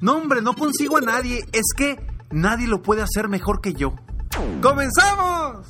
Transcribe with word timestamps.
No, 0.00 0.16
hombre, 0.16 0.42
no 0.42 0.54
consigo 0.54 0.98
a 0.98 1.00
nadie. 1.00 1.44
Es 1.52 1.72
que 1.76 1.96
nadie 2.30 2.68
lo 2.68 2.82
puede 2.82 3.02
hacer 3.02 3.28
mejor 3.28 3.60
que 3.60 3.74
yo. 3.74 3.94
¡Comenzamos! 4.62 5.66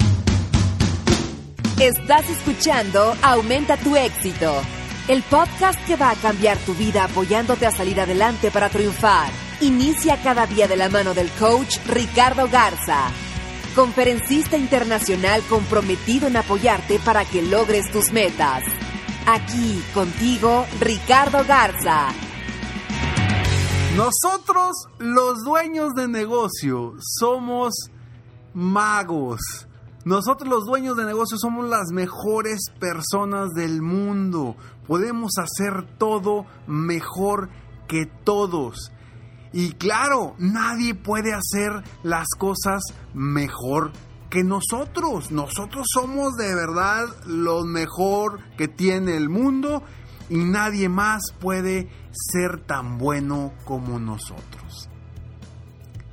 Estás 1.81 2.29
escuchando 2.29 3.15
Aumenta 3.23 3.77
tu 3.77 3.95
éxito, 3.95 4.53
el 5.07 5.23
podcast 5.23 5.79
que 5.87 5.95
va 5.95 6.11
a 6.11 6.17
cambiar 6.17 6.59
tu 6.59 6.75
vida 6.75 7.05
apoyándote 7.05 7.67
a 7.67 7.71
salir 7.71 8.01
adelante 8.01 8.51
para 8.51 8.69
triunfar. 8.69 9.31
Inicia 9.61 10.21
cada 10.23 10.47
día 10.47 10.67
de 10.67 10.77
la 10.77 10.89
mano 10.89 11.15
del 11.15 11.31
coach 11.31 11.79
Ricardo 11.87 12.49
Garza, 12.49 13.11
conferencista 13.75 14.57
internacional 14.57 15.41
comprometido 15.49 16.27
en 16.27 16.37
apoyarte 16.37 16.99
para 16.99 17.25
que 17.25 17.43
logres 17.43 17.91
tus 17.93 18.13
metas. 18.13 18.65
Aquí 19.27 19.83
contigo, 19.95 20.67
Ricardo 20.81 21.45
Garza. 21.47 22.09
Nosotros, 23.99 24.87
los 25.01 25.43
dueños 25.43 25.93
de 25.97 26.07
negocio, 26.07 26.95
somos 27.19 27.75
magos. 28.55 29.41
Nosotros 30.05 30.49
los 30.49 30.67
dueños 30.67 30.97
de 30.97 31.05
negocio 31.05 31.37
somos 31.37 31.69
las 31.69 31.91
mejores 31.91 32.61
personas 32.79 33.49
del 33.57 33.83
mundo. 33.83 34.55
Podemos 34.87 35.33
hacer 35.39 35.85
todo 35.99 36.47
mejor 36.69 37.51
que 37.89 38.07
todos. 38.07 38.93
Y 39.53 39.73
claro, 39.73 40.37
nadie 40.39 40.95
puede 40.95 41.35
hacer 41.35 41.83
las 42.05 42.29
cosas 42.39 42.85
mejor 43.15 43.91
que 44.31 44.45
nosotros. 44.45 45.33
Nosotros 45.33 45.89
somos 45.93 46.37
de 46.37 46.55
verdad 46.55 47.05
lo 47.27 47.65
mejor 47.65 48.39
que 48.57 48.69
tiene 48.69 49.17
el 49.17 49.29
mundo 49.29 49.83
y 50.29 50.45
nadie 50.45 50.89
más 50.89 51.33
puede 51.41 51.89
ser 52.13 52.61
tan 52.61 52.99
bueno 52.99 53.53
como 53.65 53.99
nosotros. 53.99 54.89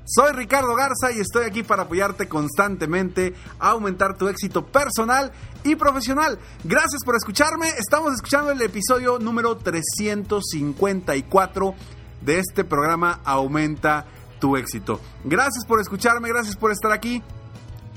Soy 0.08 0.33
Ricardo 0.33 0.75
Garza 0.75 1.11
y 1.11 1.19
estoy 1.19 1.45
aquí 1.45 1.63
para 1.63 1.81
apoyarte 1.83 2.27
constantemente 2.27 3.33
a 3.59 3.69
aumentar 3.71 4.16
tu 4.16 4.27
éxito 4.27 4.63
personal 4.63 5.31
y 5.63 5.75
profesional. 5.75 6.38
Gracias 6.63 7.03
por 7.03 7.15
escucharme. 7.15 7.70
Estamos 7.70 8.14
escuchando 8.14 8.52
el 8.52 8.61
episodio 8.61 9.17
número 9.17 9.58
354 9.58 11.73
de 12.21 12.37
este 12.37 12.64
programa 12.64 13.20
Aumenta 13.25 14.05
tu 14.39 14.58
éxito. 14.58 15.02
Gracias 15.23 15.65
por 15.65 15.81
escucharme, 15.81 16.30
gracias 16.30 16.55
por 16.55 16.71
estar 16.71 16.92
aquí. 16.92 17.23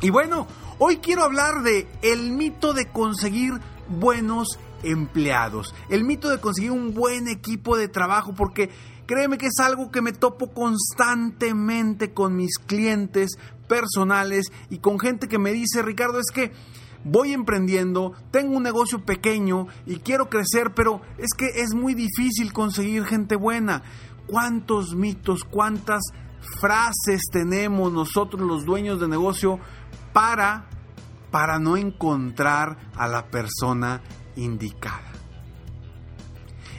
Y 0.00 0.08
bueno, 0.08 0.46
hoy 0.78 0.96
quiero 0.98 1.24
hablar 1.24 1.62
de 1.62 1.86
el 2.00 2.30
mito 2.30 2.72
de 2.72 2.88
conseguir 2.88 3.60
buenos 3.88 4.58
empleados. 4.82 5.74
El 5.88 6.04
mito 6.04 6.28
de 6.28 6.40
conseguir 6.40 6.72
un 6.72 6.94
buen 6.94 7.28
equipo 7.28 7.76
de 7.76 7.88
trabajo 7.88 8.34
porque 8.34 8.70
créeme 9.06 9.38
que 9.38 9.46
es 9.46 9.58
algo 9.60 9.90
que 9.90 10.02
me 10.02 10.12
topo 10.12 10.52
constantemente 10.52 12.12
con 12.12 12.36
mis 12.36 12.58
clientes 12.58 13.38
personales 13.68 14.46
y 14.70 14.78
con 14.78 14.98
gente 14.98 15.28
que 15.28 15.38
me 15.38 15.52
dice, 15.52 15.82
Ricardo, 15.82 16.18
es 16.18 16.30
que 16.32 16.52
voy 17.04 17.32
emprendiendo, 17.32 18.12
tengo 18.30 18.56
un 18.56 18.62
negocio 18.62 19.04
pequeño 19.04 19.66
y 19.86 19.96
quiero 19.96 20.28
crecer, 20.28 20.72
pero 20.74 21.00
es 21.18 21.30
que 21.36 21.46
es 21.62 21.74
muy 21.74 21.94
difícil 21.94 22.52
conseguir 22.52 23.04
gente 23.04 23.36
buena. 23.36 23.82
¿Cuántos 24.26 24.94
mitos, 24.94 25.44
cuántas 25.44 26.02
frases 26.60 27.22
tenemos 27.30 27.92
nosotros 27.92 28.42
los 28.42 28.64
dueños 28.64 29.00
de 29.00 29.08
negocio 29.08 29.58
para 30.12 30.68
para 31.30 31.58
no 31.58 31.76
encontrar 31.76 32.90
a 32.96 33.06
la 33.06 33.26
persona 33.26 34.00
indicada. 34.38 35.12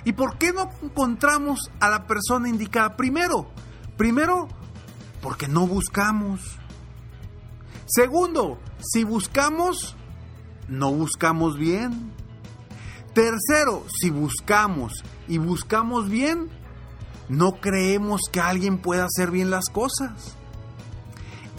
¿Y 0.06 0.14
por 0.14 0.38
qué 0.38 0.54
no 0.54 0.70
encontramos 0.82 1.70
a 1.80 1.90
la 1.90 2.08
persona 2.08 2.50
indicada? 2.50 2.96
Primero, 2.96 3.50
primero, 3.98 4.48
porque 5.22 5.48
no 5.48 5.68
buscamos. 5.68 6.58
Segundo, 7.86 8.60
si 8.80 9.04
buscamos, 9.04 9.96
no 10.68 10.94
buscamos 10.94 11.58
bien. 11.58 12.12
Tercero, 13.14 13.84
si 14.00 14.10
buscamos 14.10 15.04
y 15.28 15.38
buscamos 15.38 16.10
bien, 16.10 16.50
no 17.28 17.60
creemos 17.60 18.22
que 18.32 18.40
alguien 18.40 18.78
pueda 18.78 19.06
hacer 19.06 19.32
bien 19.32 19.50
las 19.50 19.66
cosas. 19.66 20.36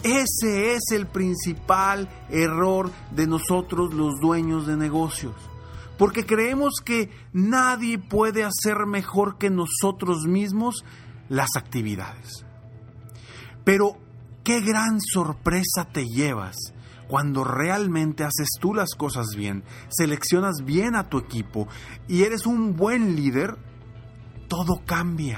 Ese 0.01 0.73
es 0.73 0.81
el 0.91 1.05
principal 1.05 2.09
error 2.29 2.89
de 3.11 3.27
nosotros 3.27 3.93
los 3.93 4.19
dueños 4.19 4.65
de 4.65 4.75
negocios 4.75 5.50
porque 6.01 6.25
creemos 6.25 6.81
que 6.83 7.11
nadie 7.31 7.99
puede 7.99 8.43
hacer 8.43 8.87
mejor 8.87 9.37
que 9.37 9.51
nosotros 9.51 10.25
mismos 10.25 10.83
las 11.29 11.49
actividades. 11.55 12.43
Pero 13.63 13.99
qué 14.43 14.61
gran 14.61 14.99
sorpresa 14.99 15.89
te 15.93 16.07
llevas 16.07 16.55
cuando 17.07 17.43
realmente 17.43 18.23
haces 18.23 18.49
tú 18.59 18.73
las 18.73 18.95
cosas 18.95 19.35
bien, 19.35 19.63
seleccionas 19.89 20.65
bien 20.65 20.95
a 20.95 21.07
tu 21.07 21.19
equipo 21.19 21.67
y 22.07 22.23
eres 22.23 22.47
un 22.47 22.75
buen 22.75 23.15
líder, 23.15 23.59
todo 24.47 24.81
cambia. 24.83 25.37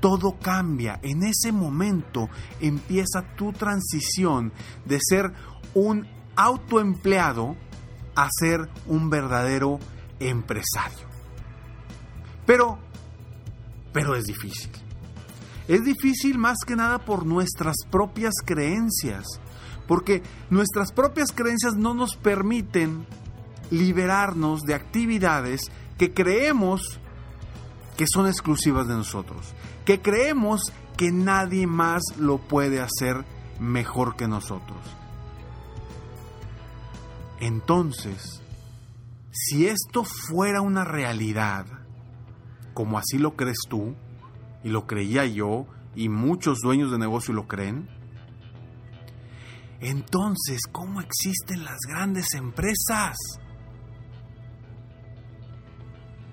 Todo 0.00 0.38
cambia. 0.38 0.98
En 1.02 1.24
ese 1.24 1.52
momento 1.52 2.30
empieza 2.58 3.36
tu 3.36 3.52
transición 3.52 4.50
de 4.86 4.98
ser 4.98 5.34
un 5.74 6.08
autoempleado 6.36 7.54
a 8.20 8.28
ser 8.38 8.68
un 8.86 9.08
verdadero 9.08 9.78
empresario. 10.18 11.08
Pero, 12.44 12.78
pero 13.92 14.14
es 14.14 14.24
difícil. 14.24 14.70
Es 15.66 15.84
difícil 15.84 16.36
más 16.36 16.58
que 16.66 16.76
nada 16.76 16.98
por 16.98 17.24
nuestras 17.24 17.76
propias 17.90 18.34
creencias, 18.44 19.24
porque 19.86 20.22
nuestras 20.50 20.92
propias 20.92 21.32
creencias 21.32 21.76
no 21.76 21.94
nos 21.94 22.16
permiten 22.16 23.06
liberarnos 23.70 24.62
de 24.62 24.74
actividades 24.74 25.70
que 25.96 26.12
creemos 26.12 26.98
que 27.96 28.04
son 28.12 28.26
exclusivas 28.26 28.86
de 28.88 28.94
nosotros, 28.94 29.54
que 29.84 30.00
creemos 30.00 30.72
que 30.96 31.10
nadie 31.10 31.66
más 31.66 32.02
lo 32.18 32.38
puede 32.38 32.80
hacer 32.80 33.24
mejor 33.60 34.16
que 34.16 34.28
nosotros. 34.28 34.99
Entonces, 37.40 38.42
si 39.32 39.66
esto 39.66 40.04
fuera 40.04 40.60
una 40.60 40.84
realidad, 40.84 41.66
como 42.74 42.98
así 42.98 43.18
lo 43.18 43.34
crees 43.34 43.58
tú, 43.68 43.96
y 44.62 44.68
lo 44.68 44.86
creía 44.86 45.24
yo, 45.24 45.66
y 45.94 46.08
muchos 46.08 46.60
dueños 46.60 46.90
de 46.90 46.98
negocio 46.98 47.32
lo 47.34 47.48
creen, 47.48 47.88
entonces, 49.80 50.60
¿cómo 50.70 51.00
existen 51.00 51.64
las 51.64 51.78
grandes 51.88 52.34
empresas? 52.34 53.16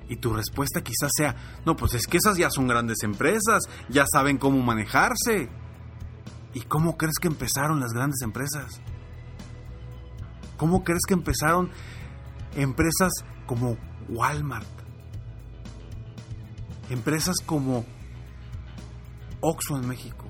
Y 0.10 0.18
tu 0.18 0.33
respuesta 0.33 0.81
quizás 0.81 1.12
sea, 1.15 1.36
no, 1.65 1.75
pues 1.75 1.94
es 1.94 2.07
que 2.07 2.18
esas 2.18 2.38
ya 2.38 2.50
son 2.50 2.68
grandes 2.68 3.03
empresas, 3.03 3.63
ya 3.89 4.06
saben 4.12 4.38
cómo 4.38 4.62
manejarse. 4.62 5.50
¿Y 6.53 6.62
cómo 6.62 6.98
crees 6.98 7.19
que 7.21 7.27
empezaron 7.27 7.80
las 7.80 7.92
grandes 7.92 8.21
empresas? 8.21 8.81
¿Cómo 10.57 10.83
crees 10.83 11.01
que 11.07 11.13
empezaron 11.13 11.69
empresas 12.56 13.12
como 13.45 13.77
Walmart? 14.09 14.68
Empresas 16.89 17.36
como 17.45 17.86
Oxxo 19.42 19.77
en 19.77 19.88
México, 19.88 20.25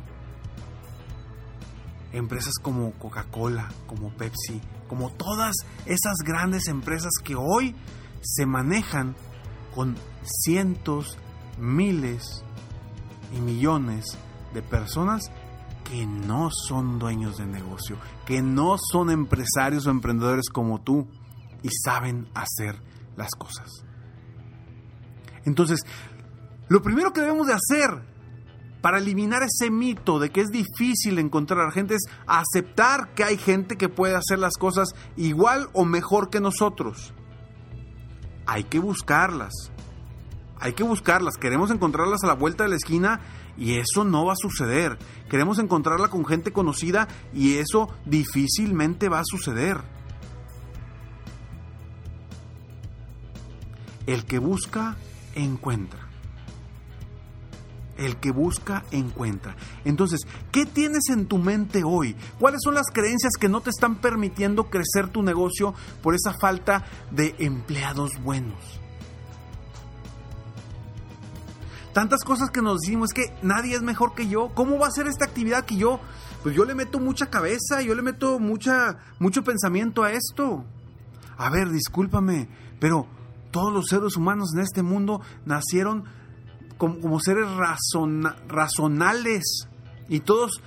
empresas 2.11 2.55
como 2.61 2.91
Coca-Cola, 2.93 3.69
como 3.85 4.09
Pepsi, 4.09 4.59
como 4.87 5.11
todas 5.11 5.55
esas 5.85 6.17
grandes 6.25 6.67
empresas 6.67 7.11
que 7.23 7.35
hoy 7.35 7.75
se 8.21 8.45
manejan 8.45 9.15
con 9.73 9.95
cientos, 10.23 11.17
miles 11.57 12.43
y 13.35 13.39
millones 13.39 14.17
de 14.53 14.61
personas 14.61 15.31
que 15.89 16.05
no 16.05 16.49
son 16.51 16.99
dueños 16.99 17.37
de 17.37 17.45
negocio, 17.45 17.97
que 18.25 18.41
no 18.41 18.75
son 18.91 19.09
empresarios 19.09 19.87
o 19.87 19.89
emprendedores 19.89 20.49
como 20.49 20.81
tú 20.81 21.07
y 21.63 21.69
saben 21.69 22.27
hacer 22.33 22.81
las 23.15 23.31
cosas. 23.31 23.85
Entonces, 25.45 25.85
lo 26.67 26.81
primero 26.81 27.13
que 27.13 27.21
debemos 27.21 27.47
de 27.47 27.53
hacer 27.53 28.03
para 28.81 28.97
eliminar 28.97 29.43
ese 29.43 29.71
mito 29.71 30.19
de 30.19 30.29
que 30.29 30.41
es 30.41 30.49
difícil 30.49 31.19
encontrar 31.19 31.71
gente 31.71 31.95
es 31.95 32.03
aceptar 32.27 33.13
que 33.13 33.23
hay 33.23 33.37
gente 33.37 33.77
que 33.77 33.89
puede 33.89 34.15
hacer 34.15 34.39
las 34.39 34.57
cosas 34.57 34.89
igual 35.15 35.69
o 35.73 35.85
mejor 35.85 36.29
que 36.29 36.41
nosotros. 36.41 37.13
Hay 38.45 38.65
que 38.65 38.79
buscarlas. 38.79 39.71
Hay 40.59 40.73
que 40.73 40.83
buscarlas. 40.83 41.37
Queremos 41.37 41.71
encontrarlas 41.71 42.23
a 42.23 42.27
la 42.27 42.33
vuelta 42.33 42.63
de 42.63 42.69
la 42.69 42.75
esquina 42.75 43.21
y 43.57 43.75
eso 43.75 44.03
no 44.03 44.25
va 44.25 44.33
a 44.33 44.37
suceder. 44.37 44.97
Queremos 45.29 45.59
encontrarla 45.59 46.09
con 46.09 46.25
gente 46.25 46.51
conocida 46.51 47.07
y 47.33 47.55
eso 47.55 47.89
difícilmente 48.05 49.09
va 49.09 49.19
a 49.19 49.25
suceder. 49.25 49.81
El 54.05 54.25
que 54.25 54.39
busca, 54.39 54.95
encuentra. 55.35 56.07
El 57.97 58.17
que 58.17 58.31
busca, 58.31 58.85
encuentra. 58.91 59.55
Entonces, 59.83 60.21
¿qué 60.51 60.65
tienes 60.65 61.09
en 61.09 61.25
tu 61.25 61.39
mente 61.39 61.83
hoy? 61.83 62.15
¿Cuáles 62.39 62.61
son 62.63 62.75
las 62.75 62.87
creencias 62.93 63.33
que 63.39 63.49
no 63.49 63.61
te 63.61 63.71
están 63.71 63.95
permitiendo 63.95 64.69
crecer 64.69 65.09
tu 65.09 65.23
negocio 65.23 65.73
por 66.01 66.15
esa 66.15 66.33
falta 66.39 66.85
de 67.11 67.35
empleados 67.39 68.11
buenos? 68.23 68.79
Tantas 71.97 72.23
cosas 72.23 72.51
que 72.51 72.61
nos 72.61 72.81
decimos, 72.81 73.09
es 73.09 73.13
que 73.15 73.33
nadie 73.41 73.73
es 73.73 73.81
mejor 73.81 74.13
que 74.13 74.27
yo. 74.27 74.51
¿Cómo 74.53 74.77
va 74.77 74.85
a 74.85 74.91
ser 74.91 75.07
esta 75.07 75.25
actividad 75.25 75.65
que 75.65 75.77
yo? 75.77 75.99
Pues 76.43 76.55
yo 76.55 76.63
le 76.63 76.75
meto 76.75 76.99
mucha 76.99 77.31
cabeza, 77.31 77.81
yo 77.81 77.95
le 77.95 78.03
meto 78.03 78.37
mucha, 78.37 78.99
mucho 79.17 79.43
pensamiento 79.43 80.03
a 80.03 80.11
esto. 80.11 80.63
A 81.37 81.49
ver, 81.49 81.71
discúlpame, 81.71 82.49
pero 82.79 83.07
todos 83.49 83.73
los 83.73 83.87
seres 83.87 84.15
humanos 84.15 84.51
en 84.53 84.61
este 84.61 84.83
mundo 84.83 85.21
nacieron 85.47 86.03
como, 86.77 87.19
seres 87.19 87.47
razonales 88.47 89.67
y 90.07 90.19
todos 90.19 90.61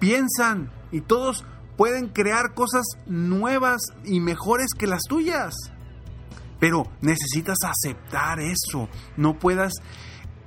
piensan 0.00 0.72
y 0.90 1.00
todos 1.00 1.44
pueden 1.76 2.08
crear 2.08 2.54
cosas 2.54 2.86
nuevas 3.06 3.82
y 4.04 4.18
mejores 4.18 4.74
que 4.76 4.88
las 4.88 5.02
tuyas. 5.08 5.54
Pero 6.58 6.90
necesitas 7.02 7.58
aceptar 7.64 8.40
eso. 8.40 8.88
No 9.16 9.38
puedas 9.38 9.74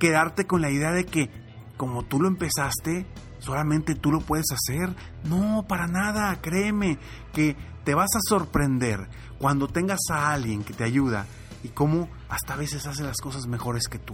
quedarte 0.04 0.46
con 0.46 0.60
la 0.60 0.70
idea 0.70 0.92
de 0.92 1.06
que 1.06 1.30
como 1.78 2.02
tú 2.04 2.20
lo 2.20 2.28
empezaste, 2.28 3.06
solamente 3.38 3.94
tú 3.94 4.12
lo 4.12 4.20
puedes 4.20 4.44
hacer. 4.52 4.94
No, 5.24 5.64
para 5.66 5.86
nada, 5.86 6.42
créeme 6.42 6.98
que 7.32 7.56
te 7.84 7.94
vas 7.94 8.10
a 8.14 8.20
sorprender 8.28 9.08
cuando 9.38 9.66
tengas 9.66 10.00
a 10.10 10.30
alguien 10.30 10.62
que 10.62 10.74
te 10.74 10.84
ayuda 10.84 11.24
y 11.62 11.68
cómo 11.68 12.10
hasta 12.28 12.52
a 12.52 12.58
veces 12.58 12.86
hace 12.86 13.02
las 13.02 13.16
cosas 13.16 13.46
mejores 13.46 13.88
que 13.88 13.98
tú. 13.98 14.12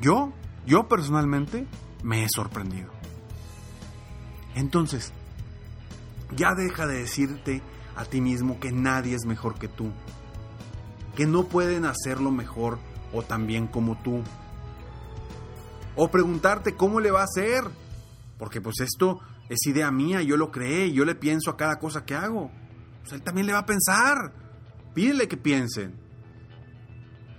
Yo, 0.00 0.32
yo 0.64 0.88
personalmente, 0.88 1.66
me 2.02 2.24
he 2.24 2.28
sorprendido. 2.34 2.90
Entonces, 4.54 5.12
ya 6.34 6.54
deja 6.54 6.86
de 6.86 7.00
decirte 7.00 7.60
a 7.96 8.06
ti 8.06 8.22
mismo 8.22 8.60
que 8.60 8.72
nadie 8.72 9.14
es 9.14 9.26
mejor 9.26 9.58
que 9.58 9.68
tú, 9.68 9.92
que 11.16 11.26
no 11.26 11.44
pueden 11.44 11.84
hacerlo 11.84 12.30
mejor 12.30 12.78
o 13.12 13.22
tan 13.22 13.46
bien 13.46 13.66
como 13.66 13.98
tú. 14.02 14.22
O 15.96 16.10
preguntarte 16.10 16.76
cómo 16.76 17.00
le 17.00 17.10
va 17.10 17.20
a 17.20 17.24
hacer. 17.24 17.64
Porque 18.38 18.60
pues 18.60 18.80
esto 18.80 19.20
es 19.48 19.66
idea 19.66 19.90
mía, 19.90 20.22
yo 20.22 20.36
lo 20.36 20.50
creé, 20.50 20.92
yo 20.92 21.04
le 21.04 21.14
pienso 21.14 21.50
a 21.50 21.56
cada 21.56 21.78
cosa 21.78 22.04
que 22.04 22.14
hago. 22.14 22.50
Pues 23.02 23.12
él 23.12 23.22
también 23.22 23.46
le 23.46 23.52
va 23.52 23.60
a 23.60 23.66
pensar. 23.66 24.32
Pídele 24.94 25.28
que 25.28 25.36
piensen. 25.36 25.98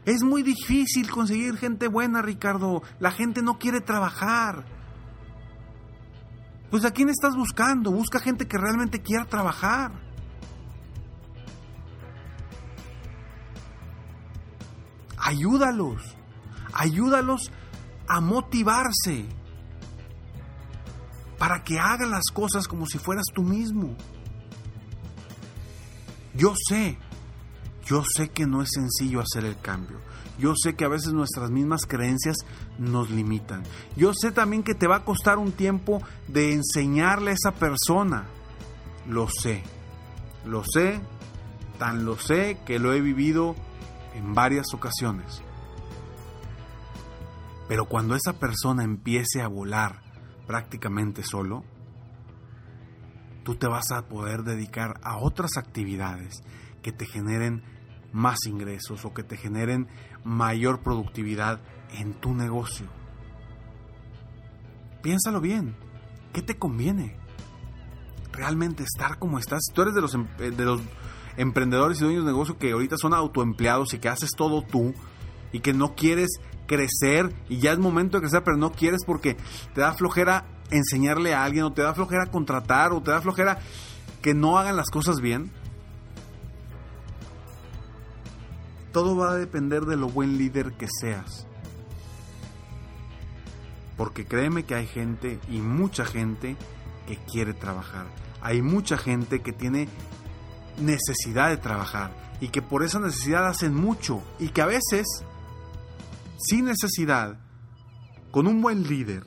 Es 0.06 0.23
muy 0.23 0.44
difícil 0.44 1.09
conseguir 1.09 1.57
gente 1.57 1.88
buena, 1.88 2.21
Ricardo. 2.21 2.81
La 3.00 3.12
gente 3.12 3.41
no 3.41 3.59
quiere 3.59 3.81
trabajar. 3.81 4.65
Pues 6.69 6.85
a 6.85 6.91
quién 6.91 7.09
estás 7.09 7.35
buscando? 7.35 7.91
Busca 7.91 8.19
gente 8.19 8.47
que 8.47 8.57
realmente 8.57 9.01
quiera 9.01 9.25
trabajar. 9.25 9.91
Ayúdalos, 15.21 16.01
ayúdalos 16.73 17.51
a 18.07 18.19
motivarse 18.19 19.25
para 21.38 21.63
que 21.63 21.79
hagan 21.79 22.12
las 22.12 22.25
cosas 22.33 22.68
como 22.68 22.85
si 22.85 22.97
fueras 22.97 23.25
tú 23.33 23.41
mismo. 23.44 23.95
Yo 26.33 26.53
sé, 26.69 26.97
yo 27.85 28.03
sé 28.03 28.29
que 28.29 28.45
no 28.45 28.62
es 28.62 28.69
sencillo 28.73 29.21
hacer 29.21 29.45
el 29.45 29.59
cambio. 29.59 30.00
Yo 30.39 30.53
sé 30.56 30.75
que 30.75 30.85
a 30.85 30.89
veces 30.89 31.13
nuestras 31.13 31.51
mismas 31.51 31.85
creencias 31.85 32.38
nos 32.79 33.09
limitan. 33.09 33.63
Yo 33.95 34.12
sé 34.13 34.31
también 34.31 34.63
que 34.63 34.75
te 34.75 34.88
va 34.88 34.97
a 34.97 35.06
costar 35.06 35.38
un 35.38 35.51
tiempo 35.51 36.01
de 36.27 36.53
enseñarle 36.53 37.31
a 37.31 37.33
esa 37.33 37.51
persona. 37.51 38.25
Lo 39.07 39.27
sé, 39.27 39.63
lo 40.45 40.63
sé, 40.63 41.01
tan 41.77 42.06
lo 42.06 42.18
sé 42.18 42.59
que 42.65 42.79
lo 42.79 42.94
he 42.94 43.01
vivido 43.01 43.56
en 44.13 44.33
varias 44.33 44.73
ocasiones. 44.73 45.41
Pero 47.67 47.85
cuando 47.85 48.15
esa 48.15 48.33
persona 48.33 48.83
empiece 48.83 49.41
a 49.41 49.47
volar 49.47 50.01
prácticamente 50.45 51.23
solo, 51.23 51.63
tú 53.43 53.55
te 53.55 53.67
vas 53.67 53.91
a 53.91 54.07
poder 54.07 54.43
dedicar 54.43 54.99
a 55.03 55.17
otras 55.17 55.57
actividades 55.57 56.43
que 56.81 56.91
te 56.91 57.05
generen 57.05 57.63
más 58.11 58.45
ingresos 58.45 59.05
o 59.05 59.13
que 59.13 59.23
te 59.23 59.37
generen 59.37 59.87
mayor 60.23 60.81
productividad 60.81 61.61
en 61.93 62.13
tu 62.13 62.33
negocio. 62.35 62.87
Piénsalo 65.01 65.41
bien, 65.41 65.75
¿qué 66.33 66.41
te 66.41 66.57
conviene? 66.57 67.15
¿Realmente 68.31 68.83
estar 68.83 69.18
como 69.18 69.39
estás? 69.39 69.61
Tú 69.73 69.81
eres 69.81 69.94
de 69.94 70.01
los, 70.01 70.13
em, 70.13 70.27
eh, 70.39 70.51
de 70.51 70.65
los 70.65 70.81
emprendedores 71.38 72.00
y 72.00 72.04
dueños 72.04 72.26
de 72.26 72.31
negocio 72.31 72.57
que 72.57 72.71
ahorita 72.71 72.97
son 72.97 73.14
autoempleados 73.14 73.94
y 73.94 74.00
que 74.00 74.09
haces 74.09 74.31
todo 74.35 74.61
tú 74.61 74.94
y 75.52 75.59
que 75.59 75.73
no 75.73 75.95
quieres 75.95 76.30
crecer 76.68 77.33
y 77.50 77.59
ya 77.59 77.73
es 77.73 77.80
momento 77.80 78.18
de 78.18 78.21
crecer, 78.21 78.44
pero 78.44 78.57
no 78.57 78.71
quieres 78.71 79.02
porque 79.06 79.35
te 79.73 79.81
da 79.81 79.94
flojera 79.94 80.45
enseñarle 80.69 81.33
a 81.33 81.44
alguien 81.44 81.66
o 81.66 81.73
te 81.73 81.81
da 81.81 81.94
flojera 81.94 82.28
contratar 82.28 82.94
o 82.94 83.02
te 83.02 83.11
da 83.11 83.21
flojera 83.21 83.59
que 84.21 84.33
no 84.33 84.57
hagan 84.57 84.78
las 84.78 84.90
cosas 84.90 85.19
bien. 85.19 85.52
Todo 88.94 89.16
va 89.16 89.31
a 89.31 89.35
depender 89.35 89.83
de 89.83 89.95
lo 89.95 90.09
buen 90.09 90.38
líder 90.38 90.73
que 90.73 90.88
seas. 91.00 91.47
Porque 93.97 94.26
créeme 94.26 94.64
que 94.64 94.76
hay 94.76 94.88
gente 94.88 95.40
y 95.50 95.59
mucha 95.59 96.06
gente 96.06 96.57
que 97.07 97.18
quiere 97.18 97.54
trabajar. 97.54 98.06
Hay 98.42 98.61
mucha 98.61 98.97
gente 98.97 99.42
que 99.42 99.54
tiene 99.54 99.88
necesidad 100.80 101.49
de 101.49 101.57
trabajar 101.57 102.11
y 102.40 102.49
que 102.49 102.61
por 102.61 102.83
esa 102.83 102.99
necesidad 102.99 103.47
hacen 103.47 103.73
mucho 103.75 104.23
y 104.40 104.49
que 104.49 104.61
a 104.61 104.66
veces, 104.66 105.06
sin 106.37 106.66
necesidad, 106.66 107.40
con 108.31 108.47
un 108.47 108.61
buen 108.61 108.83
líder, 108.83 109.25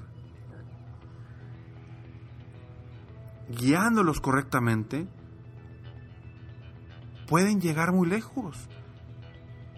guiándolos 3.49 4.21
correctamente, 4.21 5.07
pueden 7.27 7.61
llegar 7.61 7.93
muy 7.93 8.09
lejos. 8.09 8.69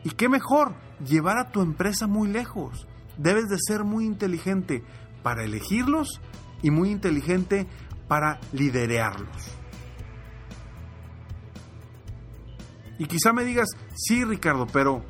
¿Y 0.05 0.11
qué 0.11 0.29
mejor? 0.29 0.75
Llevar 1.05 1.39
a 1.39 1.51
tu 1.51 1.63
empresa 1.63 2.07
muy 2.07 2.29
lejos. 2.29 2.87
Debes 3.19 3.49
de 3.49 3.59
ser 3.59 3.85
muy 3.85 4.05
inteligente 4.05 4.85
para 5.23 5.45
elegirlos 5.45 6.21
y 6.63 6.71
muy 6.71 6.91
inteligente 6.91 7.67
para 8.09 8.39
liderearlos. 8.53 9.57
Y 12.99 13.07
quizá 13.07 13.33
me 13.33 13.45
digas, 13.45 13.69
sí 13.95 14.25
Ricardo, 14.25 14.67
pero 14.67 15.05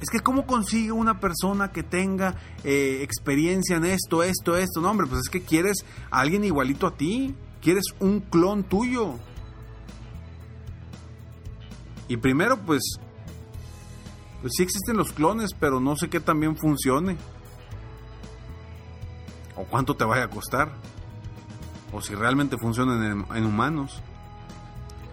es 0.00 0.10
que 0.10 0.20
¿cómo 0.20 0.46
consigue 0.46 0.92
una 0.92 1.18
persona 1.18 1.72
que 1.72 1.82
tenga 1.82 2.34
eh, 2.62 2.98
experiencia 3.02 3.76
en 3.76 3.86
esto, 3.86 4.22
esto, 4.22 4.54
esto? 4.56 4.82
No, 4.82 4.90
hombre, 4.90 5.06
pues 5.06 5.22
es 5.22 5.28
que 5.30 5.40
quieres 5.42 5.78
a 6.10 6.20
alguien 6.20 6.44
igualito 6.44 6.86
a 6.86 6.94
ti, 6.94 7.34
quieres 7.62 7.84
un 8.00 8.20
clon 8.20 8.64
tuyo. 8.64 9.14
Y 12.06 12.18
primero, 12.18 12.58
pues, 12.58 12.82
pues 14.42 14.52
sí 14.54 14.62
existen 14.62 14.98
los 14.98 15.12
clones, 15.12 15.52
pero 15.58 15.80
no 15.80 15.96
sé 15.96 16.10
qué 16.10 16.20
también 16.20 16.56
funcione. 16.56 17.16
o 19.56 19.64
cuánto 19.64 19.96
te 19.96 20.04
vaya 20.04 20.24
a 20.24 20.28
costar, 20.28 20.72
o 21.92 22.02
si 22.02 22.14
realmente 22.14 22.58
funcionan 22.58 23.04
en, 23.04 23.36
en 23.36 23.46
humanos. 23.46 24.02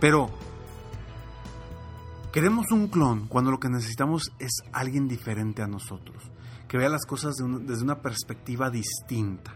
Pero 0.01 0.31
queremos 2.33 2.71
un 2.71 2.87
clon 2.87 3.27
cuando 3.27 3.51
lo 3.51 3.59
que 3.59 3.69
necesitamos 3.69 4.31
es 4.39 4.51
alguien 4.73 5.07
diferente 5.07 5.61
a 5.61 5.67
nosotros, 5.67 6.23
que 6.67 6.77
vea 6.77 6.89
las 6.89 7.05
cosas 7.05 7.35
desde 7.37 7.83
una 7.83 8.01
perspectiva 8.01 8.71
distinta. 8.71 9.53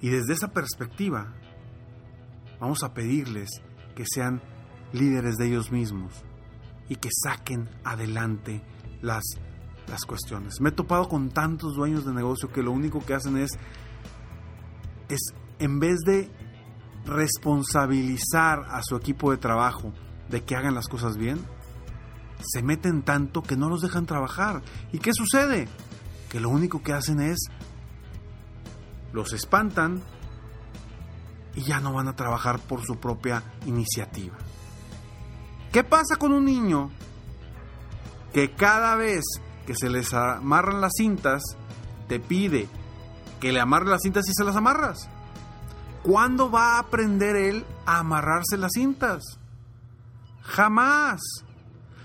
Y 0.00 0.08
desde 0.08 0.32
esa 0.32 0.48
perspectiva, 0.48 1.34
vamos 2.58 2.82
a 2.82 2.94
pedirles 2.94 3.50
que 3.94 4.04
sean 4.10 4.40
líderes 4.94 5.36
de 5.36 5.48
ellos 5.48 5.70
mismos 5.70 6.24
y 6.88 6.96
que 6.96 7.10
saquen 7.12 7.68
adelante 7.84 8.62
las, 9.02 9.24
las 9.88 10.06
cuestiones. 10.06 10.58
Me 10.62 10.70
he 10.70 10.72
topado 10.72 11.06
con 11.06 11.28
tantos 11.28 11.74
dueños 11.74 12.06
de 12.06 12.14
negocio 12.14 12.50
que 12.50 12.62
lo 12.62 12.72
único 12.72 13.04
que 13.04 13.12
hacen 13.12 13.36
es, 13.36 13.50
es 15.10 15.20
en 15.58 15.80
vez 15.80 15.98
de 16.06 16.30
responsabilizar 17.04 18.64
a 18.70 18.82
su 18.82 18.96
equipo 18.96 19.30
de 19.30 19.38
trabajo 19.38 19.92
de 20.28 20.44
que 20.44 20.56
hagan 20.56 20.74
las 20.74 20.88
cosas 20.88 21.16
bien, 21.16 21.40
se 22.42 22.62
meten 22.62 23.02
tanto 23.02 23.42
que 23.42 23.56
no 23.56 23.68
los 23.68 23.82
dejan 23.82 24.06
trabajar. 24.06 24.62
¿Y 24.92 24.98
qué 24.98 25.12
sucede? 25.12 25.68
Que 26.28 26.40
lo 26.40 26.48
único 26.48 26.82
que 26.82 26.92
hacen 26.92 27.20
es 27.20 27.38
los 29.12 29.32
espantan 29.32 30.00
y 31.54 31.62
ya 31.62 31.80
no 31.80 31.92
van 31.92 32.08
a 32.08 32.16
trabajar 32.16 32.60
por 32.60 32.84
su 32.84 32.96
propia 32.96 33.42
iniciativa. 33.66 34.36
¿Qué 35.72 35.84
pasa 35.84 36.16
con 36.16 36.32
un 36.32 36.44
niño 36.44 36.90
que 38.32 38.52
cada 38.52 38.94
vez 38.94 39.24
que 39.66 39.74
se 39.74 39.90
les 39.90 40.12
amarran 40.14 40.80
las 40.80 40.92
cintas, 40.96 41.42
te 42.08 42.20
pide 42.20 42.68
que 43.40 43.52
le 43.52 43.60
amarre 43.60 43.86
las 43.86 44.02
cintas 44.02 44.28
y 44.28 44.32
se 44.34 44.44
las 44.44 44.56
amarras? 44.56 45.08
¿Cuándo 46.02 46.50
va 46.50 46.76
a 46.76 46.80
aprender 46.80 47.36
él 47.36 47.64
a 47.86 47.98
amarrarse 47.98 48.56
las 48.56 48.72
cintas? 48.74 49.22
Jamás. 50.42 51.20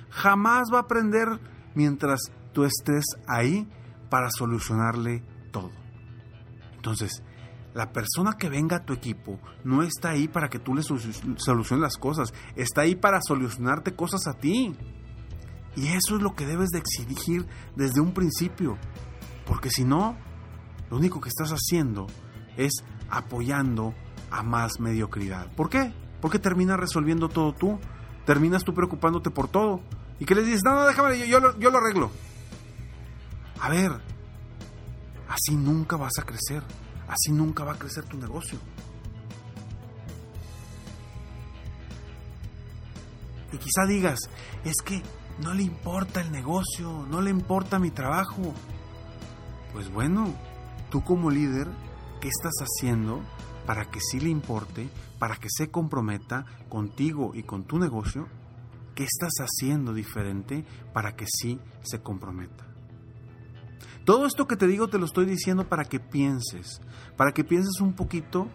Jamás 0.09 0.69
va 0.73 0.79
a 0.79 0.81
aprender 0.81 1.27
mientras 1.75 2.19
tú 2.53 2.63
estés 2.63 3.05
ahí 3.27 3.67
para 4.09 4.29
solucionarle 4.31 5.23
todo. 5.51 5.71
Entonces, 6.75 7.23
la 7.73 7.91
persona 7.91 8.37
que 8.37 8.49
venga 8.49 8.77
a 8.77 8.85
tu 8.85 8.93
equipo 8.93 9.39
no 9.63 9.83
está 9.83 10.11
ahí 10.11 10.27
para 10.27 10.49
que 10.49 10.59
tú 10.59 10.73
le 10.73 10.81
soluciones 10.81 11.81
las 11.81 11.97
cosas, 11.97 12.33
está 12.55 12.81
ahí 12.81 12.95
para 12.95 13.19
solucionarte 13.21 13.95
cosas 13.95 14.27
a 14.27 14.33
ti. 14.33 14.73
Y 15.75 15.87
eso 15.87 16.15
es 16.15 16.21
lo 16.21 16.35
que 16.35 16.45
debes 16.45 16.69
de 16.69 16.79
exigir 16.79 17.45
desde 17.75 17.99
un 17.99 18.13
principio, 18.13 18.77
porque 19.45 19.69
si 19.69 19.83
no, 19.83 20.17
lo 20.89 20.97
único 20.97 21.19
que 21.19 21.27
estás 21.27 21.51
haciendo 21.51 22.07
es 22.55 22.71
apoyando 23.17 23.93
a 24.31 24.43
más 24.43 24.79
mediocridad. 24.79 25.51
¿Por 25.55 25.69
qué? 25.69 25.93
Porque 26.22 26.39
terminas 26.39 26.79
resolviendo 26.79 27.29
todo 27.29 27.53
tú, 27.53 27.79
terminas 28.25 28.63
tú 28.63 28.74
preocupándote 28.74 29.29
por 29.29 29.48
todo. 29.48 29.81
¿Y 30.19 30.25
qué 30.25 30.36
les 30.36 30.45
dices? 30.45 30.62
No, 30.63 30.75
no, 30.75 30.86
déjame, 30.86 31.27
yo 31.27 31.39
lo 31.39 31.77
arreglo. 31.77 32.12
A 33.60 33.69
ver, 33.69 34.01
Así 35.27 35.55
nunca 35.55 35.98
vas 35.98 36.13
a 36.19 36.24
crecer. 36.24 36.63
Así 37.07 37.31
nunca 37.31 37.63
va 37.63 37.74
a 37.74 37.77
crecer 37.77 38.05
tu 38.05 38.17
negocio. 38.17 38.57
Y 43.51 43.57
quizá 43.57 43.86
digas, 43.88 44.19
es 44.63 44.75
que 44.84 45.01
no 45.39 45.53
le 45.53 45.63
importa 45.63 46.22
el 46.22 46.31
negocio, 46.31 47.05
no 47.10 47.22
le 47.22 47.29
importa 47.29 47.79
mi 47.79 47.91
trabajo. 47.91 48.53
Pues 49.74 49.89
bueno, 49.91 50.34
tú 50.89 51.03
como 51.03 51.29
líder, 51.29 51.67
¿qué 52.19 52.27
estás 52.27 52.53
haciendo 52.60 53.22
para 53.65 53.89
que 53.89 54.00
sí 54.00 54.19
le 54.19 54.29
importe, 54.29 54.89
para 55.19 55.38
que 55.38 55.50
se 55.50 55.69
comprometa 55.69 56.45
contigo 56.69 57.31
y 57.34 57.43
con 57.43 57.63
tu 57.63 57.79
negocio? 57.79 58.27
¿Qué 58.93 59.03
estás 59.03 59.34
haciendo 59.39 59.93
diferente 59.93 60.65
para 60.93 61.15
que 61.15 61.25
sí 61.27 61.60
se 61.84 62.01
comprometa? 62.01 62.65
Todo 64.05 64.27
esto 64.27 64.48
que 64.48 64.55
te 64.55 64.67
digo 64.67 64.88
te 64.88 65.00
lo 65.00 65.05
estoy 65.05 65.25
diciendo 65.25 65.67
para 65.67 65.86
que 65.86 66.00
pienses, 66.00 66.79
para 67.17 67.31
que 67.31 67.43
pienses 67.43 67.81
un 67.81 67.93
poquito 67.93 68.48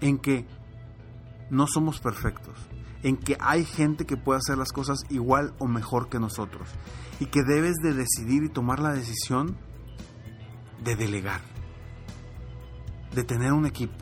en 0.00 0.18
que 0.18 0.46
no 1.50 1.66
somos 1.66 2.00
perfectos, 2.00 2.58
en 3.02 3.16
que 3.16 3.38
hay 3.40 3.64
gente 3.64 4.04
que 4.04 4.18
puede 4.18 4.38
hacer 4.38 4.58
las 4.58 4.72
cosas 4.72 4.98
igual 5.08 5.54
o 5.58 5.66
mejor 5.66 6.08
que 6.08 6.20
nosotros 6.20 6.68
y 7.20 7.26
que 7.26 7.42
debes 7.42 7.76
de 7.76 7.94
decidir 7.94 8.44
y 8.44 8.48
tomar 8.50 8.80
la 8.80 8.92
decisión 8.92 9.56
de 10.84 10.94
delegar, 10.96 11.40
de 13.14 13.24
tener 13.24 13.52
un 13.52 13.66
equipo, 13.66 13.94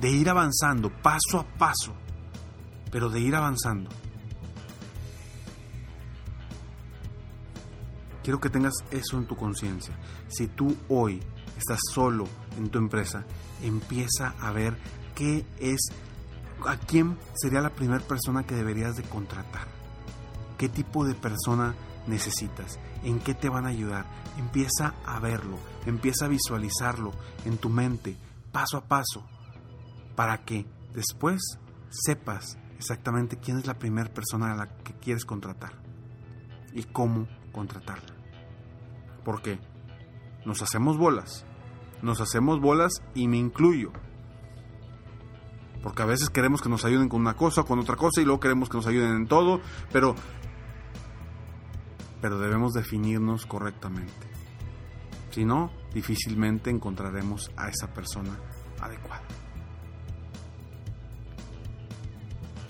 de 0.00 0.10
ir 0.10 0.28
avanzando 0.28 0.90
paso 0.90 1.38
a 1.38 1.44
paso, 1.58 1.94
pero 2.90 3.08
de 3.08 3.20
ir 3.20 3.34
avanzando. 3.34 3.90
Quiero 8.22 8.40
que 8.40 8.50
tengas 8.50 8.74
eso 8.90 9.16
en 9.16 9.26
tu 9.26 9.34
conciencia. 9.34 9.94
Si 10.28 10.46
tú 10.46 10.76
hoy 10.88 11.22
estás 11.56 11.80
solo 11.92 12.26
en 12.58 12.68
tu 12.68 12.78
empresa, 12.78 13.24
empieza 13.62 14.34
a 14.40 14.52
ver 14.52 14.76
qué 15.14 15.44
es, 15.58 15.80
a 16.66 16.76
quién 16.76 17.18
sería 17.34 17.60
la 17.60 17.70
primera 17.70 18.04
persona 18.04 18.44
que 18.44 18.54
deberías 18.54 18.96
de 18.96 19.02
contratar. 19.04 19.68
¿Qué 20.58 20.68
tipo 20.68 21.04
de 21.04 21.14
persona 21.14 21.74
necesitas? 22.10 22.78
¿En 23.02 23.20
qué 23.20 23.34
te 23.34 23.48
van 23.48 23.64
a 23.64 23.70
ayudar? 23.70 24.06
Empieza 24.38 24.94
a 25.06 25.18
verlo, 25.20 25.58
empieza 25.86 26.26
a 26.26 26.28
visualizarlo 26.28 27.12
en 27.44 27.56
tu 27.56 27.70
mente, 27.70 28.16
paso 28.52 28.76
a 28.76 28.84
paso, 28.86 29.26
para 30.14 30.44
que 30.44 30.66
después 30.92 31.40
sepas 31.88 32.58
exactamente 32.76 33.38
quién 33.38 33.58
es 33.58 33.66
la 33.66 33.78
primera 33.78 34.12
persona 34.12 34.52
a 34.52 34.56
la 34.56 34.68
que 34.68 34.94
quieres 34.94 35.24
contratar 35.24 35.72
y 36.72 36.84
cómo 36.84 37.26
contratarla. 37.52 38.14
Porque 39.24 39.58
nos 40.44 40.62
hacemos 40.62 40.96
bolas, 40.96 41.44
nos 42.02 42.20
hacemos 42.20 42.60
bolas 42.60 43.02
y 43.14 43.28
me 43.28 43.36
incluyo. 43.36 43.92
Porque 45.82 46.02
a 46.02 46.06
veces 46.06 46.28
queremos 46.28 46.60
que 46.60 46.68
nos 46.68 46.84
ayuden 46.84 47.08
con 47.08 47.20
una 47.20 47.34
cosa, 47.34 47.62
con 47.62 47.78
otra 47.78 47.96
cosa 47.96 48.20
y 48.20 48.24
luego 48.24 48.40
queremos 48.40 48.68
que 48.68 48.76
nos 48.76 48.86
ayuden 48.86 49.16
en 49.16 49.26
todo, 49.26 49.60
pero 49.92 50.14
pero 52.20 52.38
debemos 52.38 52.72
definirnos 52.72 53.46
correctamente. 53.46 54.28
Si 55.30 55.44
no, 55.44 55.70
difícilmente 55.94 56.70
encontraremos 56.70 57.50
a 57.56 57.68
esa 57.68 57.92
persona 57.92 58.36
adecuada. 58.80 59.22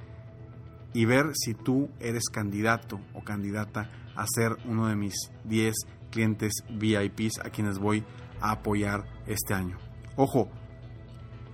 y 0.92 1.04
ver 1.04 1.32
si 1.34 1.54
tú 1.54 1.88
eres 2.00 2.28
candidato 2.30 3.00
o 3.14 3.22
candidata 3.22 3.90
a 4.16 4.26
ser 4.26 4.56
uno 4.64 4.88
de 4.88 4.96
mis 4.96 5.14
10 5.44 5.74
clientes 6.10 6.64
VIPs 6.70 7.38
a 7.44 7.50
quienes 7.50 7.78
voy 7.78 8.04
a 8.40 8.52
apoyar 8.52 9.04
este 9.26 9.54
año. 9.54 9.78
Ojo, 10.16 10.48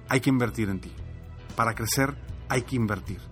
hay 0.08 0.20
que 0.20 0.30
invertir 0.30 0.68
en 0.68 0.80
ti. 0.80 0.92
Para 1.56 1.74
crecer 1.74 2.16
hay 2.48 2.62
que 2.62 2.76
invertir. 2.76 3.31